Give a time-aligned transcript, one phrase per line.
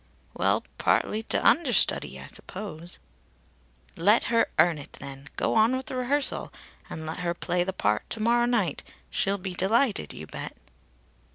[0.33, 2.97] "Well partly to understudy, I suppose."
[3.95, 5.29] "Let her earn it, then.
[5.35, 6.51] Go on with the rehearsal.
[6.89, 8.81] And let her play the part to morrow night.
[9.11, 10.57] She'll be delighted, you bet."